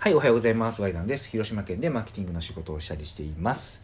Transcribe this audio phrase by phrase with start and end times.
[0.00, 0.80] はい、おはようございます。
[0.80, 1.28] ワイザンです。
[1.28, 3.82] 広島県でマーケティングの仕事をしたりしています。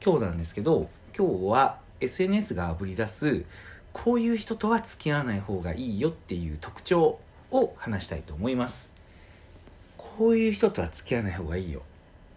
[0.00, 0.88] 今日なんですけど、
[1.18, 3.44] 今日は SNS があぶり出す、
[3.92, 7.18] こういう人とは付き合わない方がいいよっていう特徴
[7.50, 8.92] を話したいと思います。
[9.96, 11.82] こういう人とは付き合わない方がいいよ。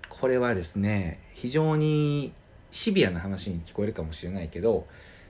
[0.10, 2.34] これはですね、非常に
[2.72, 4.88] シビアな話に聞こえるかもしれないけど、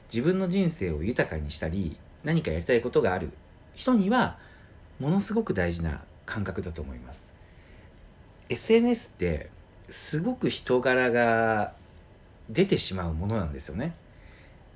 [0.08, 3.32] 自分の人生を豊かにしたり、何かやりたいことがある
[3.74, 4.38] 人には、
[4.98, 7.41] ものすごく大事な感覚だと思います。
[8.52, 9.50] SNS って
[9.88, 11.74] すごく人柄が
[12.50, 13.94] 出てしまうものなんですよね。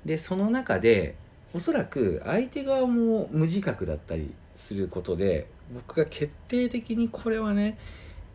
[0.06, 1.14] でその中で
[1.52, 7.76] おそらく相手側も無自覚だったりすることで僕が決定的にこれはね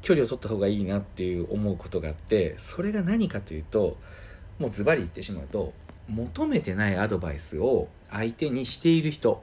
[0.03, 3.97] 距離を取った方がいいなっていう思うことがあってそれが何かというと
[4.59, 5.73] もうズバリ言ってしまうと
[6.07, 9.41] 求めてないアドバイスを相手にしている人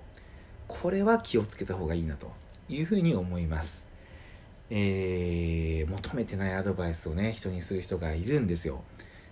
[0.68, 2.30] これは気をつけた方がいいなと
[2.68, 3.87] いうふうに思います。
[4.70, 8.82] えー、求めてないアドバイスをね人にする人がいるんですよ。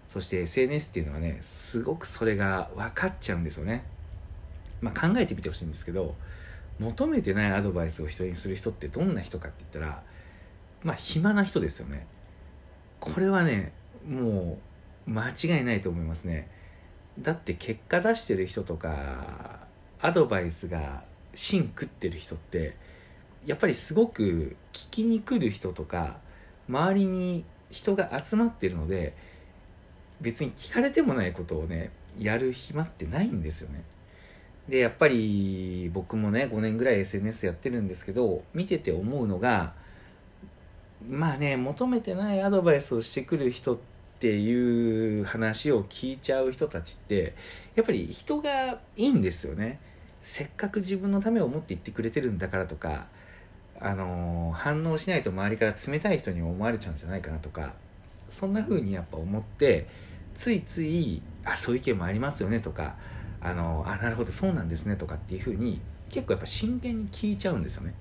[0.08, 3.84] そして SNS っていうのはねすごくそれが分かっちゃうんですよね。
[4.80, 6.14] まあ考えてみてほしいんですけど
[6.78, 10.02] 求めてないアドバイスを人にする人ってどんな人かって言ったら
[10.82, 12.06] まあ暇な人ですよね。
[13.00, 13.72] これはね
[14.08, 14.58] も
[15.06, 16.48] う間違いないと思いますね。
[17.18, 19.66] だって結果出してる人とか
[20.00, 22.76] アドバイスが芯食ってる人って
[23.46, 26.18] やっぱりすごく聞きに来る人とか
[26.68, 29.14] 周りに人が集まってるので
[30.20, 33.82] 別に聞かれてもないことをねやる暇ってないんですよね。
[34.68, 39.72] でやっぱり僕もね5年ぐらい SNS やってるんですけど見てて思うのが
[41.08, 43.78] まあね求めてないアドバイスをしてくる人っ
[44.18, 47.34] ていう話を聞いちゃう人たちって
[47.74, 49.80] やっぱり人がいいんですよね。
[50.20, 53.06] せっかく自分のためを思って言ってくれてるんだからとか
[53.80, 57.74] あの反応しないと周りから冷たい人に思われちゃうんじゃないかなとか
[58.28, 59.86] そんな風にやっぱ思って
[60.34, 62.96] ついついあそういう意見もありますよねとか
[63.40, 67.94] あのあなるほどそうなんですねとかっていう風に結構やっぱ真剣に聞いちゃうんですよね。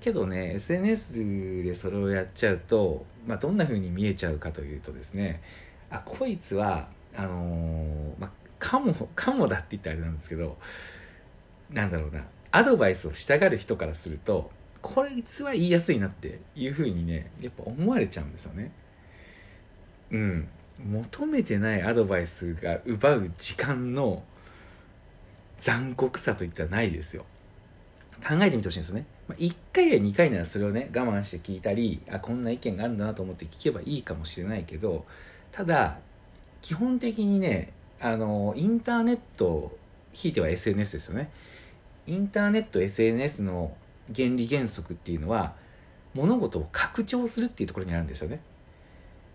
[0.00, 5.40] けどね SNS でそれをやっちゃうと、まあ、どんな風に見えちゃうかというとですね
[5.90, 10.56] あこいつはあのまあ、かもかもだって言ったらあれなんですけど
[11.70, 14.50] なんだろうなアドバイスをしたがる人からすると
[14.82, 18.72] こいつは言いやすいなっていう風にねやっぱ思われちゃうんですよね。
[20.10, 20.48] うん。
[20.84, 24.22] 求めてないアドバイスが奪う時間の
[25.56, 27.24] 残酷さといったらないですよ。
[28.22, 35.04] 考えてみてほしいんですね、まあ、1回や2回ならそれをね我慢して聞いたりあこんな意見があるんだなと思って聞けばいいかもしれないけど
[35.50, 35.98] ただ
[36.60, 39.76] 基本的にねあのインターネット
[40.12, 41.30] ひいては SNS ですよね。
[42.06, 43.74] インターネット SNS の
[44.14, 45.54] 原理原則っていうのは
[46.14, 48.40] 物事を拡張するっていうところにあるんですよね。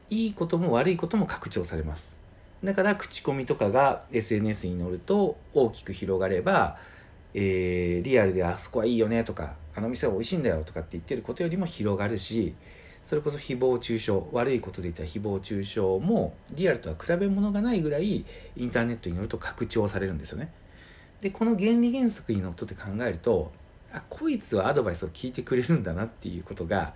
[0.10, 2.18] いいことも悪いことも拡張されます。
[2.64, 6.78] だから口コミとかが SNS に載ると大きく広がれば、
[7.34, 12.56] えー、リアルであそこはいいよねとかあの店は美味しいんだよとかって言ってることよりも広がるし
[13.04, 18.26] それこそ誹謗中傷悪いことで言ったら誹謗中傷もリアルとは比べ物がないぐらい
[18.56, 20.52] インターネットに載ると拡張されるんですよね。
[21.22, 23.52] でこの原理原則にのっとって考えると
[23.94, 26.94] あこいつはアドバイスを聞いてくれるんだなっていうことが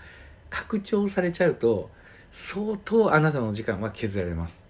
[0.50, 1.90] 拡張されちゃうと
[2.32, 4.64] 相当あなたの時間は削られます。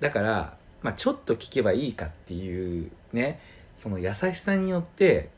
[0.00, 3.40] だから、まあ、ちょっと聞けばいいかっていうね
[3.74, 5.30] その優しさによって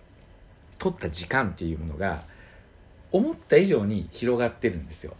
[0.78, 2.22] 取った時間っていうものが
[3.10, 5.14] 思った以上に広がってるんですよ。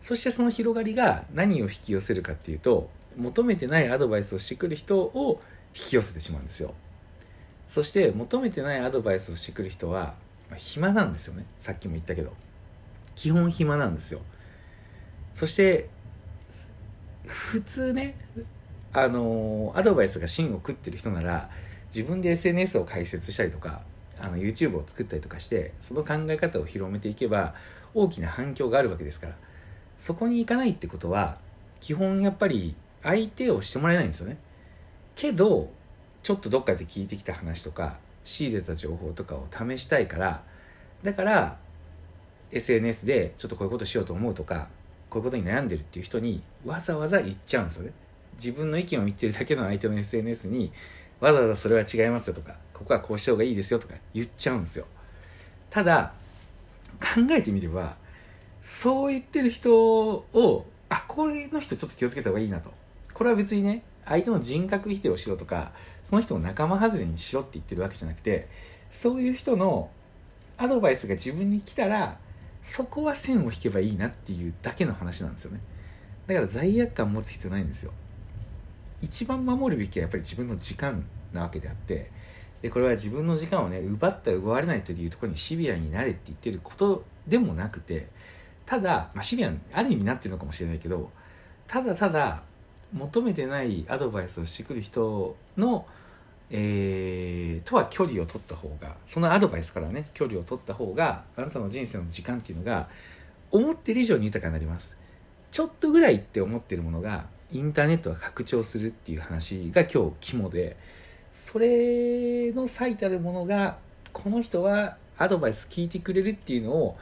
[0.00, 5.40] そしてその広がりが何を引き寄せるかっていうと求めてないアドバイスをしてくる人を
[5.74, 6.72] 引き寄せてしまうんですよ。
[7.68, 10.14] そして求めてないアドバイスをしてくる人は、
[10.50, 11.44] まあ、暇なんですよね。
[11.60, 12.32] さっきも言ったけど。
[13.14, 14.20] 基本暇なんですよ。
[15.34, 15.88] そして
[17.26, 18.16] 普通ね
[18.92, 21.50] あのアドバイスが芯を食ってる人なら
[21.86, 23.82] 自分で SNS を開設したりとか
[24.18, 27.54] あの YouTube を作ったりとかしてその考え方を広めていけば
[27.92, 29.34] 大きな反響があるわけですから。
[29.96, 31.38] そこに行かないってことは
[31.80, 34.38] 基本やっぱり相手をしてもらえないんですよね。
[35.16, 35.70] けど
[36.28, 40.42] ちょっとどっかで聞いてきた話とか仕入れた情報とかを試したいから
[41.02, 41.56] だから
[42.50, 44.68] SNS でちょっとこういうことしようと思うとか
[45.08, 47.92] こういうことに悩んでるっていう人にわざわざ言っちゃうんですよね。
[48.34, 50.70] 自分の意見を言ってるだけの相手の SNS に
[51.18, 54.84] わざわざそれは違いますよとかここはこうした方がいいですよとか言っちゃうんですよ。
[55.70, 56.12] ただ
[57.00, 57.96] 考えてみれば
[58.60, 62.70] そう言ってる人をあこれの人ちょっと気をつけた方がいいなと。
[63.14, 65.72] これは別にね相手の人格否定をしろとか
[66.02, 68.48] その人を仲間外れにしろって言ってるわけじゃなくて
[68.90, 69.90] そういう人の
[70.56, 72.18] アドバイスが自分に来たら
[72.62, 75.60] そこは線を引けばいいなっていうだけの話なんですよね。
[76.26, 77.92] だから罪悪感持つ必要ないんですよ。
[79.00, 82.10] 一番守るべきはやっぱり自分の時間なわけであって
[82.62, 88.08] でこれは自分の時間をね奪った奪われないというところにシビアになれって言ってることでもなくて
[88.66, 91.10] ただ、まあ、シビアある意味なってるのかもしれないけど
[91.66, 92.42] ただただ
[92.92, 95.86] 求めてないアドバイスをしてくる人の、
[96.50, 102.88] えー、とは距離を取った方がそのアドバイスからね距離を取った方があなたの人生の時間っていうのが
[103.50, 104.96] 思ってる以上に豊かになります。
[105.50, 110.76] ちょっとぐらいって思ってるものがインターネットが拡張するっていう話が今日肝で
[111.32, 113.78] それの最たるものが
[114.12, 116.98] この人はアドバイス聞いてくれるっていうのを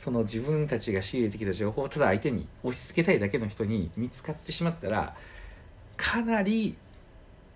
[0.00, 5.14] その自分たちが仕入れてきた情報をただ相手に押し付けたいだけの人に見つかってしまったら
[5.98, 6.74] かなり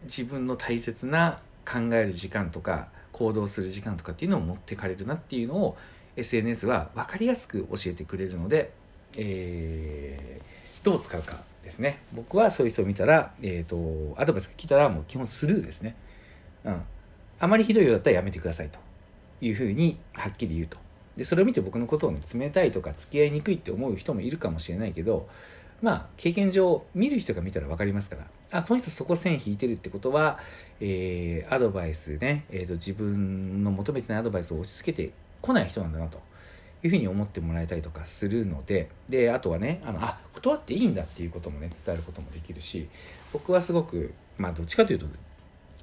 [0.03, 5.79] 自分の大切な考える時間とか行動する時間とかっていうのを持ってかれるなっていうのを
[6.17, 8.73] SNS は分かりやすく教えてくれるので、
[9.17, 12.01] えー、どう使うかですね。
[12.13, 15.97] 僕はそういう人を見たら、えーと、アドバイスが来たらもう基本スルーですね、
[16.65, 16.83] うん、
[17.41, 18.79] あまりひどいようだったらやめてくださいと
[19.41, 20.84] いうふうにはっきり言うと。
[21.17, 25.29] でそれを見て僕のことを、ね、冷たいとか付き合いにくいって思う人もいるかもしれないけど
[25.83, 30.39] まあ経験上見る人が見たら分かりますからあこの人そこ線引いてるってことは、
[30.81, 36.19] えー、アドバイスね、えーと、自分の求めてないアドバイスを押し付けてこない人なんだなと
[36.83, 42.89] いうふうに思ってもらえたりとかするのでであとはねあのあ断っていいんだっていうこともね伝えることもできるし
[43.33, 45.07] 僕はすごくまあどっちかというと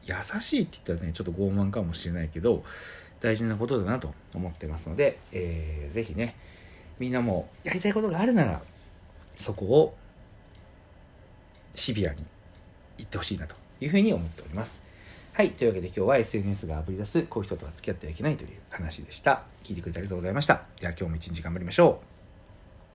[0.06, 2.64] 優しいって言ったらねちょっと傲慢かもしれないけど
[3.22, 6.36] 大事なことだなと思ってますので、えー、ぜひね
[7.00, 8.62] みんなもやりたいことがあるなら
[9.36, 9.96] そこを
[11.74, 12.26] シビアに
[12.98, 14.84] 言ってほしいなというふうに思っております。
[15.34, 15.52] はい。
[15.52, 19.44] というわけで今日は SNS があぶり出すこういう人とは付き合ってはいけないという話でした。
[19.64, 20.64] 聞いてくれてありがとうございました。
[20.80, 22.11] では今日も一日頑張りましょう。